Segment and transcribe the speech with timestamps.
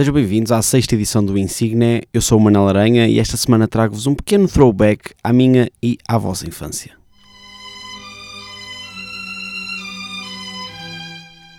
[0.00, 2.00] Sejam bem-vindos à sexta edição do Insigne.
[2.10, 5.98] Eu sou o Manel Aranha e esta semana trago-vos um pequeno throwback à minha e
[6.08, 6.92] à vossa infância.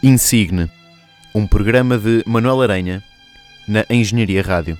[0.02, 0.72] Insigne,
[1.36, 3.04] um programa de Manuel Aranha
[3.68, 4.76] na Engenharia Rádio.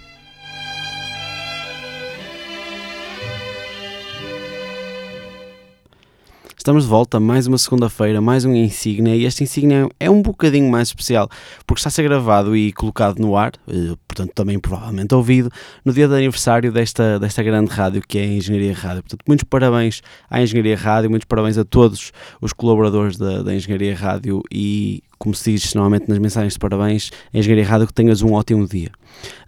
[6.62, 10.70] Estamos de volta, mais uma segunda-feira, mais um insígnia, e este insígnia é um bocadinho
[10.70, 11.28] mais especial,
[11.66, 15.50] porque está a ser gravado e colocado no ar, eh, portanto também provavelmente ouvido,
[15.84, 19.02] no dia de aniversário desta, desta grande rádio que é a Engenharia Rádio.
[19.02, 23.96] Portanto, muitos parabéns à Engenharia Rádio, muitos parabéns a todos os colaboradores da, da Engenharia
[23.96, 28.22] Rádio e, como se diz normalmente nas mensagens de parabéns, a Engenharia Rádio que tenhas
[28.22, 28.92] um ótimo dia.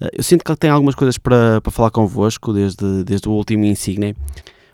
[0.02, 3.66] Eh, eu sinto que tenho algumas coisas para, para falar convosco desde, desde o último
[3.66, 4.16] insígnia.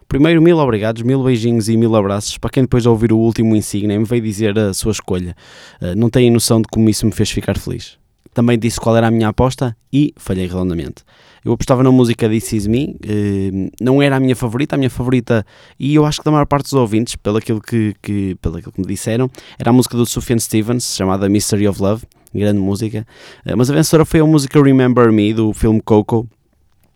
[0.10, 3.56] Primeiro, mil obrigados, mil beijinhos e mil abraços para quem depois de ouvir o último
[3.56, 5.36] insígnia me veio dizer a sua escolha.
[5.80, 7.96] Uh, não têm noção de como isso me fez ficar feliz.
[8.34, 11.04] Também disse qual era a minha aposta e falhei redondamente.
[11.46, 14.90] Eu apostava na música This Is Me, uh, não era a minha favorita, a minha
[14.90, 15.46] favorita,
[15.80, 18.72] e eu acho que da maior parte dos ouvintes, pelo aquilo que, que, pelo aquilo
[18.72, 22.04] que me disseram, era a música do Sufjan Stevens, chamada Mystery of Love,
[22.34, 23.06] grande música.
[23.46, 26.28] Uh, mas a vencedora foi a música Remember Me, do filme Coco,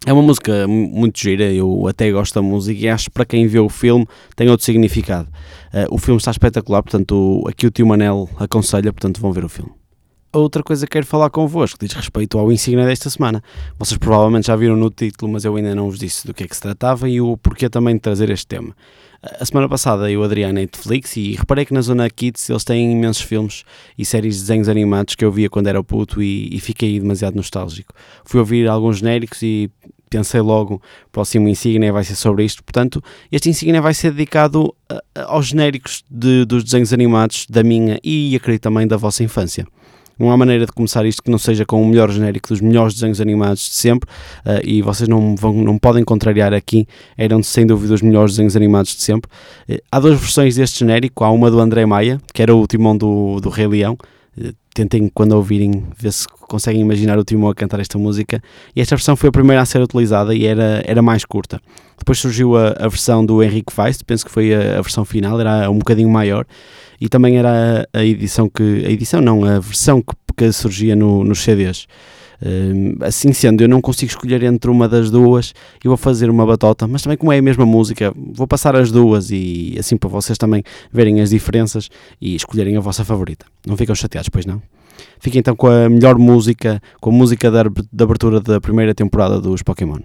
[0.06, 3.48] é uma música muito gira, eu até gosto da música e acho que para quem
[3.48, 5.30] vê o filme tem outro significado.
[5.74, 9.50] Uh, o filme está espetacular, portanto, aqui o tio Manel aconselha, portanto, vão ver o
[9.50, 9.72] filme.
[10.34, 13.42] Outra coisa que quero falar convosco diz respeito ao insígnia desta semana.
[13.78, 16.48] Vocês provavelmente já viram no título, mas eu ainda não vos disse do que é
[16.48, 18.76] que se tratava e o porquê também de trazer este tema.
[19.24, 22.92] A semana passada eu aderi à Netflix e reparei que na zona Kids eles têm
[22.92, 23.64] imensos filmes
[23.98, 27.36] e séries de desenhos animados que eu via quando era puto e, e fiquei demasiado
[27.36, 27.94] nostálgico.
[28.26, 29.72] Fui ouvir alguns genéricos e
[30.10, 32.62] pensei logo, próximo insígnia vai ser sobre isto.
[32.66, 33.02] Portanto,
[33.32, 34.76] este insígnia vai ser dedicado
[35.16, 39.66] aos genéricos de, dos desenhos animados da minha e acredito também da vossa infância.
[40.18, 42.94] Não há maneira de começar isto que não seja com o melhor genérico dos melhores
[42.94, 44.10] desenhos animados de sempre
[44.46, 48.56] uh, e vocês não, vão, não podem contrariar aqui, eram sem dúvida os melhores desenhos
[48.56, 49.30] animados de sempre.
[49.70, 52.96] Uh, há duas versões deste genérico, há uma do André Maia, que era o timão
[52.96, 53.98] do, do Rei Leão,
[54.74, 58.42] tentem quando ouvirem ver se conseguem imaginar o Timão a cantar esta música
[58.76, 61.62] e esta versão foi a primeira a ser utilizada e era, era mais curta.
[61.98, 65.40] Depois surgiu a, a versão do Henrique Feist, penso que foi a, a, versão final,
[65.40, 66.46] era um bocadinho maior
[67.00, 71.24] e também era a edição que, a edição não, a versão que, que surgia no,
[71.24, 71.88] nos CDs.
[73.02, 76.88] Assim sendo, eu não consigo escolher entre uma das duas e vou fazer uma batota,
[76.88, 80.38] mas também como é a mesma música, vou passar as duas e assim para vocês
[80.38, 81.90] também verem as diferenças
[82.20, 83.46] e escolherem a vossa favorita.
[83.66, 84.62] Não ficam chateados, pois não?
[85.20, 87.62] Fiquem então com a melhor música, com a música da
[88.04, 90.00] abertura da primeira temporada dos Pokémon.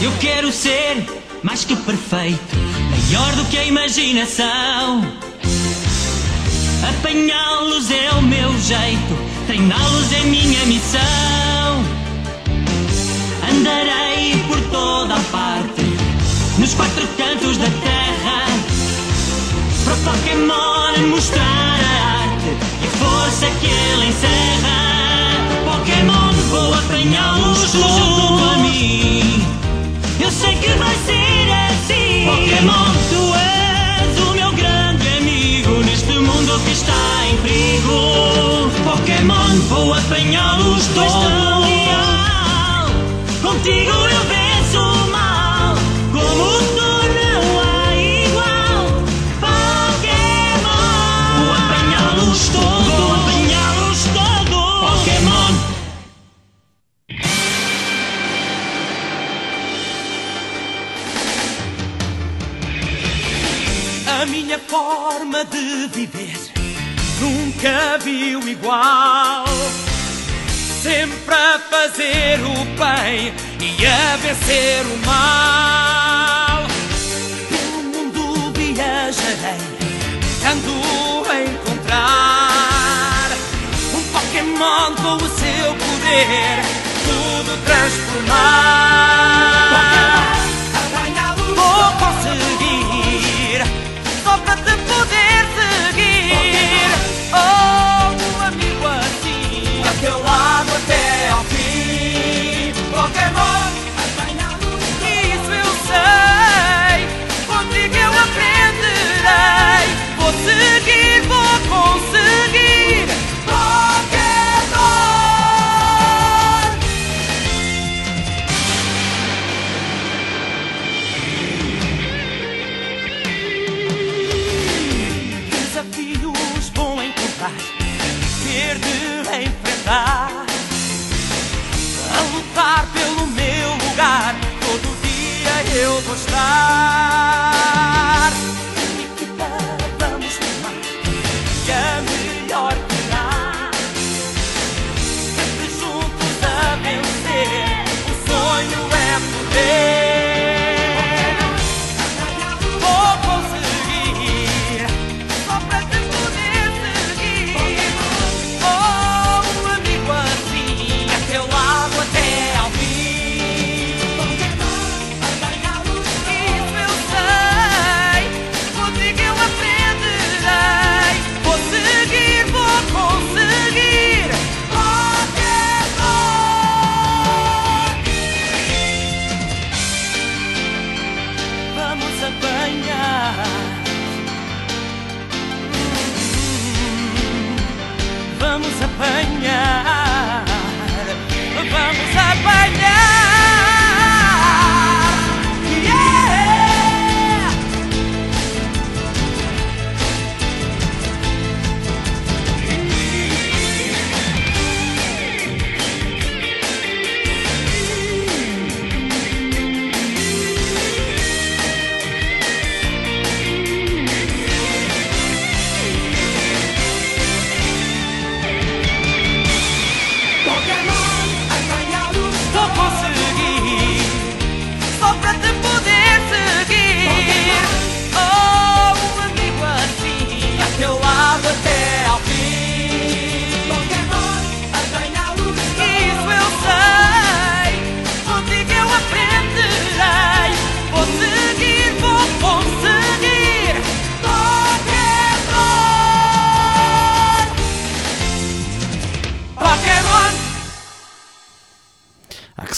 [0.00, 1.04] Eu quero ser
[1.42, 2.56] mais que perfeito,
[2.90, 5.27] maior do que a imaginação.
[6.88, 9.16] Apanhá-los é o meu jeito,
[9.46, 11.84] treiná-los é minha missão.
[13.50, 15.82] Andarei por toda a parte,
[16.58, 18.46] nos quatro cantos da terra,
[19.84, 20.78] para Pokémon
[21.10, 24.78] mostrar a arte e a força que ele encerra.
[25.64, 29.44] Pokémon, vou apanhá-los junto a mim.
[30.20, 32.26] Eu sei que vai ser assim.
[32.26, 33.57] Pokémon, tu és
[39.18, 41.12] Pokémon, vou apanhá-los todos.
[41.12, 42.86] tão leal.
[43.42, 45.74] Contigo eu venço o mal.
[46.12, 48.86] Como tu não há igual.
[49.40, 50.70] Pokémon,
[51.36, 52.94] vou apanhá-los todos.
[52.94, 55.00] Vou apanhá-los todos.
[55.00, 55.52] Pokémon.
[64.06, 66.57] A minha forma de viver
[67.58, 69.44] nunca viu igual.
[70.80, 76.64] Sempre a fazer o bem e a vencer o mal.
[77.48, 79.58] Pelo mundo viajarei,
[80.40, 80.70] tentando
[81.50, 83.28] encontrar
[83.92, 86.62] um Pokémon com o seu poder,
[87.04, 89.67] tudo transformar.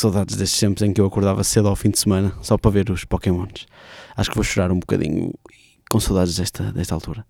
[0.01, 2.91] Saudades destes tempos em que eu acordava cedo ao fim de semana só para ver
[2.91, 3.67] os Pokémons.
[4.17, 5.33] Acho que vou chorar um bocadinho
[5.91, 7.27] com saudades desta, desta altura.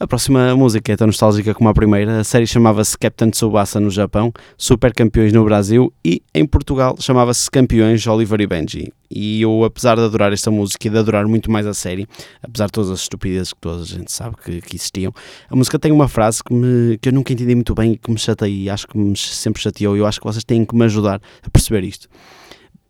[0.00, 2.20] A próxima música é tão nostálgica como a primeira.
[2.20, 7.50] A série chamava-se Captain Tsubasa no Japão, Super Campeões no Brasil e em Portugal chamava-se
[7.50, 8.92] Campeões Oliver e Benji.
[9.10, 12.08] E eu, apesar de adorar esta música e de adorar muito mais a série,
[12.42, 15.12] apesar de todas as estupidezes que toda a gente sabe que, que existiam,
[15.50, 18.10] a música tem uma frase que, me, que eu nunca entendi muito bem e que
[18.10, 20.84] me chateei, acho que me sempre chateou e eu acho que vocês têm que me
[20.84, 22.08] ajudar a perceber isto.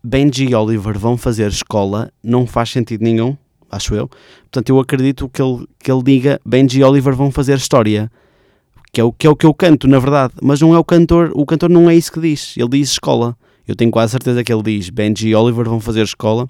[0.05, 3.37] Benji e Oliver vão fazer escola, não faz sentido nenhum,
[3.72, 4.08] acho eu.
[4.42, 8.10] Portanto, eu acredito que ele, que ele diga Benji e Oliver vão fazer história.
[8.92, 10.34] Que é, o, que é o que eu canto, na verdade.
[10.42, 12.54] Mas não é o cantor, o cantor não é isso que diz.
[12.58, 13.34] Ele diz escola.
[13.66, 16.46] Eu tenho quase certeza que ele diz Benji e Oliver vão fazer escola.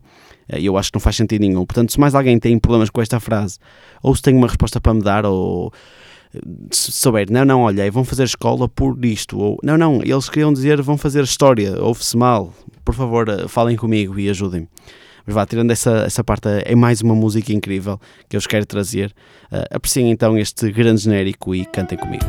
[0.52, 1.64] E eu acho que não faz sentido nenhum.
[1.64, 3.58] Portanto, se mais alguém tem problemas com esta frase,
[4.02, 5.72] ou se tem uma resposta para me dar, ou
[6.70, 10.52] se souber, não, não, olha, vão fazer escola por isto, ou não, não, eles queriam
[10.52, 12.54] dizer vão fazer história, ouve-se mal,
[12.84, 14.68] por favor, eh, falem comigo e ajudem-me.
[15.26, 18.66] Mas vá, tirando essa, essa parte, é mais uma música incrível que eu vos quero
[18.66, 19.12] trazer.
[19.50, 22.24] Uh, apreciem então este grande genérico e cantem comigo.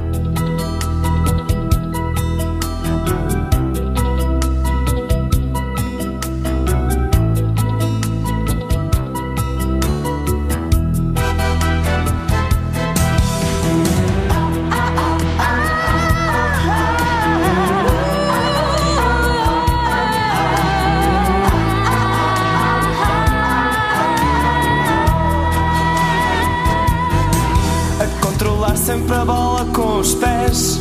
[28.83, 30.77] Sempre a bola com os pés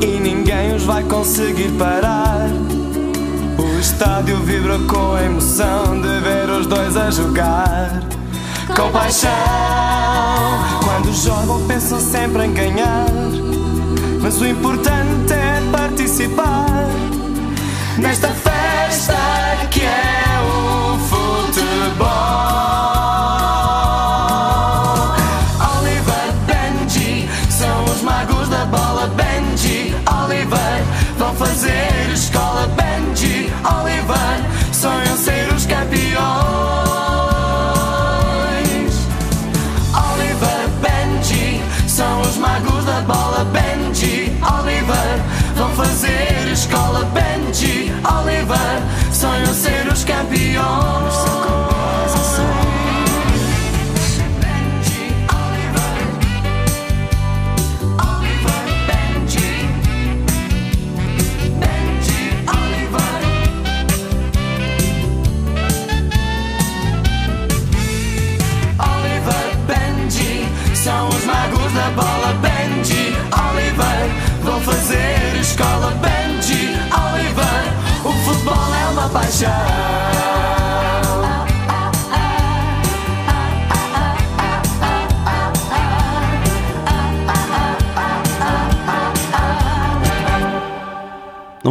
[0.00, 2.48] e ninguém os vai conseguir parar.
[3.58, 8.00] O estádio vibra com a emoção de ver os dois a jogar
[8.76, 9.30] com paixão.
[10.84, 13.10] Quando jogam, pensam sempre em ganhar,
[14.20, 16.86] mas o importante é participar
[17.98, 19.16] nesta festa
[19.72, 20.31] que é
[28.22, 29.08] magos da bola.
[29.08, 30.84] Benji, Oliver,
[31.18, 32.68] vão fazer escola.
[32.68, 36.12] Benji, Oliver, sonham ser os campeões.
[40.12, 43.44] Oliver, Benji, são os magos da bola.
[43.46, 45.20] Benji, Oliver,
[45.56, 47.04] vão fazer escola.
[47.06, 51.31] Benji, Oliver, sonham ser os campeões.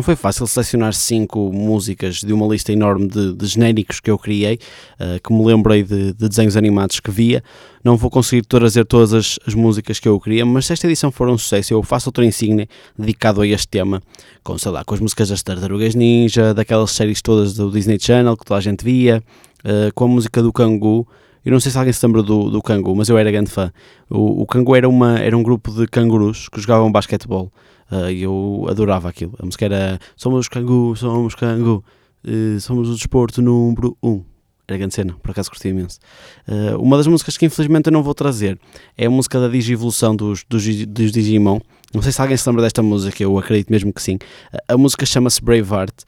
[0.02, 4.18] Não foi fácil selecionar cinco músicas de uma lista enorme de, de genéricos que eu
[4.18, 4.58] criei,
[5.00, 7.44] uh, que me lembrei de, de, desenhos animados que via.
[7.84, 11.12] Não vou conseguir trazer todas as, as, músicas que eu queria, mas se esta edição
[11.12, 12.68] for um sucesso, eu faço outro insígnia
[12.98, 14.02] dedicado a este tema,
[14.44, 18.36] com, sei lá, com as músicas das Tartarugas Ninja, daquelas séries todas do Disney Channel
[18.36, 19.22] que toda a gente via,
[19.64, 21.08] uh, com a música do Kangu.
[21.46, 23.72] Eu não sei se alguém se lembra do, do Kangu, mas eu era grande fã.
[24.10, 27.52] O, o Kangu era, uma, era um grupo de cangurus que jogavam basquetebol.
[27.92, 29.34] Uh, eu adorava aquilo.
[29.38, 31.84] A música era Somos Cangu, somos Cangu,
[32.26, 34.10] uh, somos o desporto número 1.
[34.10, 34.24] Um.
[34.68, 36.00] Era grande cena, por acaso gostei imenso.
[36.48, 38.58] Uh, uma das músicas que infelizmente eu não vou trazer
[38.98, 41.60] é a música da Digivolução dos, dos, dos Digimon.
[41.94, 44.18] Não sei se alguém se lembra desta música, eu acredito mesmo que sim.
[44.66, 46.04] A música chama-se Braveheart.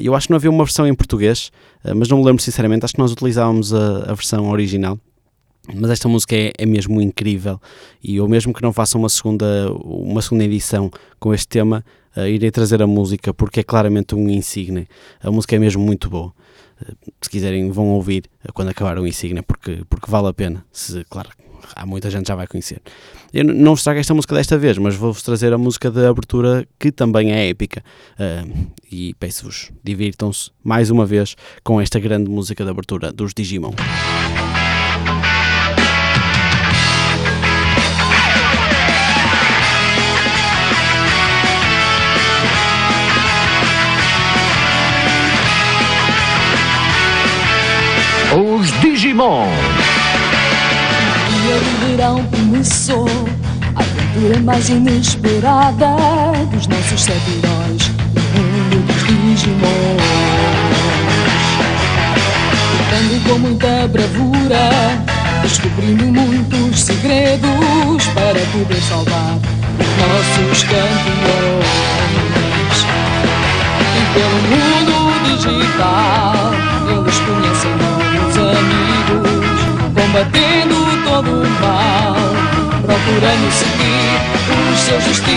[0.00, 1.50] Eu acho que não havia uma versão em português,
[1.96, 2.84] mas não me lembro sinceramente.
[2.84, 4.96] Acho que nós utilizávamos a versão original.
[5.72, 7.60] Mas esta música é, é, mesmo incrível
[8.02, 11.84] e eu mesmo que não faça uma segunda, uma segunda edição com este tema,
[12.16, 14.86] uh, irei trazer a música porque é claramente um insigne.
[15.22, 16.34] A música é mesmo muito boa.
[16.82, 20.66] Uh, se quiserem vão ouvir uh, quando acabar o insigne porque, porque vale a pena.
[20.70, 21.30] Se, claro,
[21.74, 22.82] há muita gente já vai conhecer.
[23.32, 26.68] Eu não vos trago esta música desta vez, mas vou-vos trazer a música de abertura
[26.78, 27.82] que também é épica.
[28.92, 33.72] e peço-vos, divirtam-se mais uma vez com esta grande música de abertura dos Digimon.
[49.14, 49.22] Dia
[51.60, 53.06] do verão começou,
[53.76, 55.86] a aventura mais inesperada
[56.50, 59.96] dos nossos sete heróis no mundo dos Digimon.
[62.72, 64.64] Lutando com muita bravura,
[65.42, 69.38] descobrindo muitos segredos para poder salvar
[69.78, 71.68] os nossos campeões.
[73.94, 74.94] E pelo mundo
[75.36, 76.43] digital,
[80.14, 82.14] combatendo todo o mal,
[82.82, 84.20] procurando seguir
[84.72, 85.34] os seus destinos.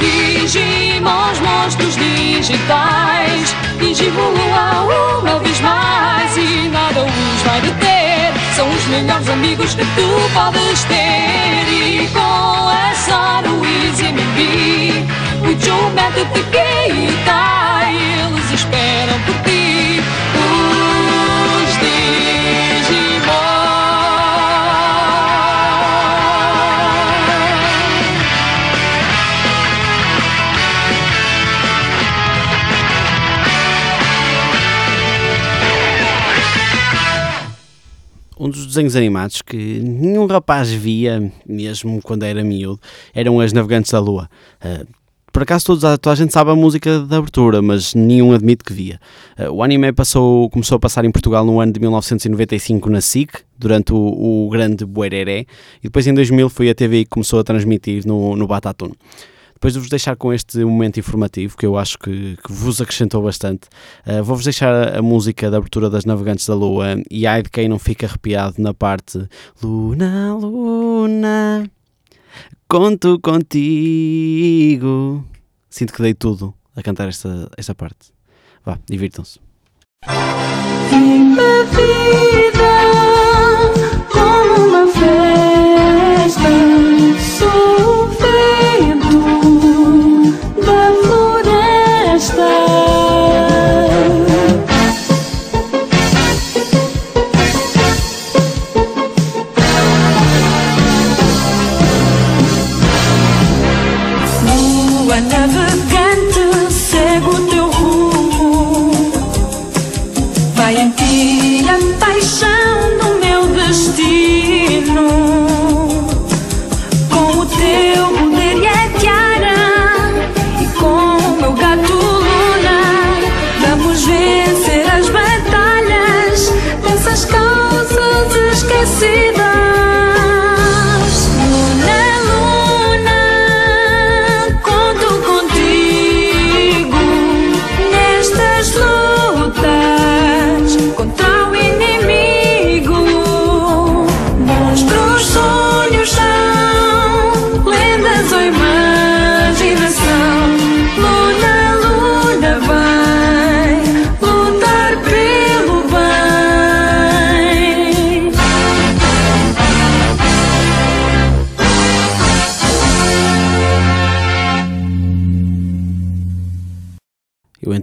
[0.00, 8.32] Digimons, monstros digitais, digivoluam uma vez mais e nada os vai deter.
[8.56, 12.18] São os melhores amigos que tu podes ter e com
[12.68, 15.06] a Saru Easy MB,
[15.42, 17.14] o Joe Method de e
[18.24, 19.75] eles esperam por ti.
[38.38, 42.78] Um dos desenhos animados que nenhum rapaz via, mesmo quando era miúdo,
[43.14, 44.28] eram as Navegantes da Lua.
[44.62, 44.86] Uh,
[45.36, 48.72] por acaso toda, toda a gente sabe a música de abertura, mas nenhum admite que
[48.72, 48.98] via.
[49.38, 53.40] Uh, o anime passou, começou a passar em Portugal no ano de 1995 na SIC,
[53.58, 57.44] durante o, o grande Buereré, e depois em 2000 foi a TV que começou a
[57.44, 58.94] transmitir no, no Batatune.
[59.52, 63.22] Depois de vos deixar com este momento informativo, que eu acho que, que vos acrescentou
[63.22, 63.68] bastante,
[64.06, 67.68] uh, vou-vos deixar a, música da abertura das Navegantes da Lua e ai de quem
[67.68, 69.28] não fica arrepiado na parte
[69.62, 71.70] Luna, Luna,
[72.68, 75.24] Conto contigo.
[75.68, 78.12] Sinto que dei tudo a cantar esta, esta parte.
[78.64, 79.40] Vá, divirtam-se.
[80.90, 82.75] Viva vida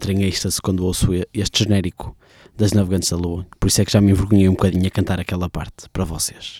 [0.03, 2.15] entro em êxtase quando ouço este genérico
[2.57, 3.47] das Navegantes da Lua.
[3.57, 6.59] Por isso é que já me envergonhei um bocadinho a cantar aquela parte para vocês.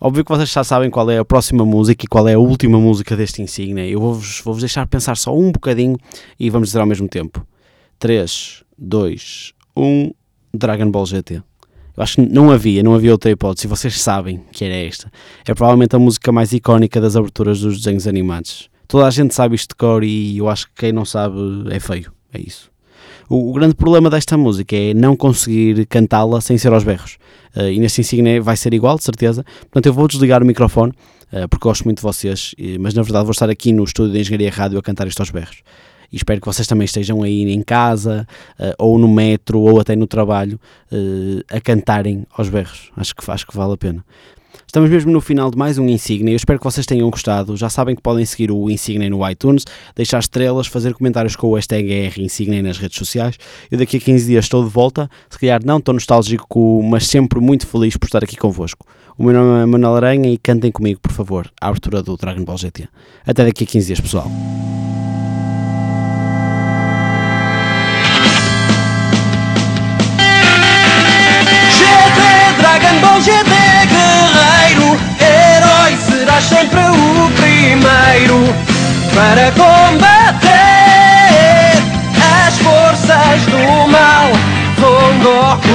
[0.00, 2.78] Óbvio que vocês já sabem qual é a próxima música e qual é a última
[2.78, 3.84] música deste insígnia.
[3.86, 5.98] Eu vou-vos vou deixar pensar só um bocadinho
[6.38, 7.44] e vamos dizer ao mesmo tempo.
[7.98, 10.12] 3, 2, 1,
[10.54, 11.42] Dragon Ball GT.
[11.96, 13.66] Eu acho que não havia, não havia outra hipótese.
[13.66, 15.10] E vocês sabem que era esta.
[15.46, 18.70] É provavelmente a música mais icónica das aberturas dos desenhos animados.
[18.86, 21.36] Toda a gente sabe isto de cor e eu acho que quem não sabe
[21.70, 22.12] é feio.
[22.32, 22.75] É isso.
[23.28, 27.18] O, o grande problema desta música é não conseguir cantá-la sem ser aos berros.
[27.54, 29.44] Eh, e neste insígnia vai ser igual, de certeza.
[29.62, 30.92] Portanto, eu vou desligar o microfone,
[31.32, 34.12] eh, porque gosto muito de vocês, eh, mas na verdade vou estar aqui no estúdio
[34.12, 35.62] de Engenharia Rádio a cantar isto aos berros.
[36.12, 38.26] E espero que vocês também estejam aí em casa,
[38.58, 40.58] eh, ou no metro, ou até no trabalho,
[40.92, 42.90] eh, a cantarem aos berros.
[42.96, 44.04] Acho que, acho que vale a pena.
[44.66, 46.32] Estamos mesmo no final de mais um Insignia.
[46.32, 47.56] Eu espero que vocês tenham gostado.
[47.56, 51.54] Já sabem que podem seguir o Insignia no iTunes, deixar estrelas, fazer comentários com o
[51.54, 53.36] hashtag Insignia nas redes sociais.
[53.70, 55.10] Eu daqui a 15 dias estou de volta.
[55.30, 58.86] Se calhar não estou nostálgico, mas sempre muito feliz por estar aqui convosco.
[59.18, 62.44] O meu nome é Manuel Aranha e cantem comigo, por favor, a abertura do Dragon
[62.44, 62.86] Ball GT.
[63.26, 64.30] Até daqui a 15 dias, pessoal.
[71.78, 72.20] GT,
[72.58, 73.55] Dragon Ball GT,
[76.36, 78.54] serás sempre o primeiro
[79.14, 80.50] para combater
[82.46, 84.30] as forças do mal.
[84.78, 85.66] Son Goku.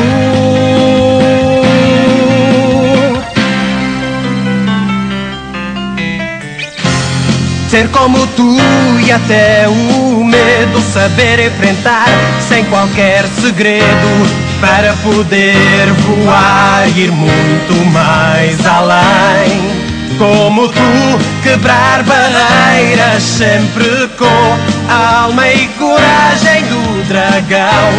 [7.70, 8.58] Ser como tu
[9.06, 12.06] e até o medo saber enfrentar
[12.48, 14.28] sem qualquer segredo
[14.60, 19.91] para poder voar e ir muito mais além.
[20.22, 27.92] Como tu quebrar barreiras sempre com alma e coragem do dragão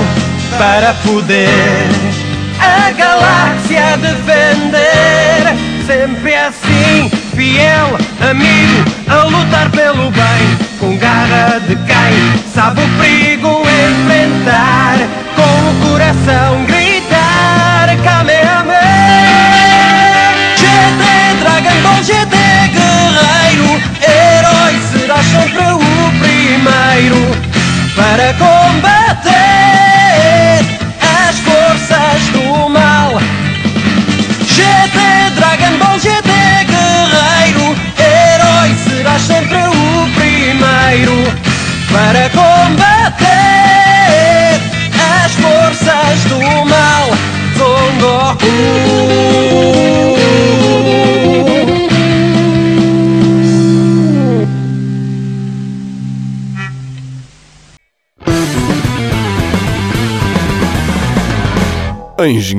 [0.56, 1.88] para poder
[2.60, 5.56] a galáxia defender.
[5.84, 7.98] Sempre assim, fiel,
[8.30, 14.96] amigo, a lutar pelo bem, com garra de quem sabe o perigo enfrentar,
[15.34, 18.41] com o coração gritar, Kamehameha.
[22.02, 22.36] Ball GT,
[22.72, 25.78] guerreiro, herói, serás sempre o
[26.18, 27.20] primeiro
[27.94, 29.41] para combater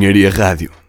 [0.04, 0.83] Engenharia Rádio.